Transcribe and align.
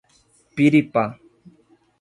Piripá 0.55 1.03